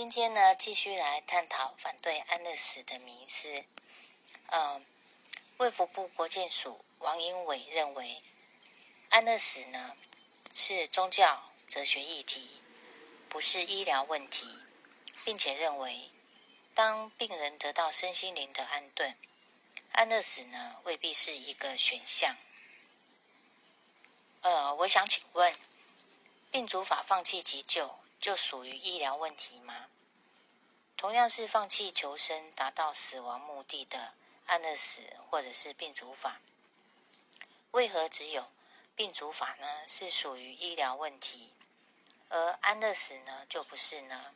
[0.00, 3.66] 今天呢，继续来探讨反对安乐死的迷思。
[4.46, 4.86] 嗯，
[5.58, 8.22] 卫福部国健署王英伟认为，
[9.10, 9.94] 安乐死呢
[10.54, 12.62] 是宗教哲学议题，
[13.28, 14.60] 不是医疗问题，
[15.22, 16.10] 并且认为，
[16.74, 19.14] 当病人得到身心灵的安顿，
[19.92, 22.38] 安乐死呢未必是一个选项。
[24.40, 25.54] 呃，我想请问，
[26.50, 27.99] 病主法放弃急救？
[28.20, 29.86] 就属于医疗问题吗？
[30.96, 34.12] 同样是放弃求生达到死亡目的的
[34.44, 36.40] 安乐死或者是病主法，
[37.70, 38.50] 为何只有
[38.94, 41.54] 病主法呢是属于医疗问题，
[42.28, 44.34] 而安乐死呢就不是呢？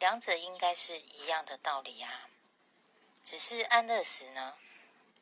[0.00, 2.28] 两者应该是一样的道理啊，
[3.24, 4.54] 只是安乐死呢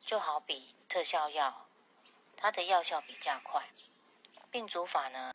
[0.03, 1.67] 就好比特效药，
[2.35, 3.69] 它的药效比较快，
[4.49, 5.31] 病主法呢？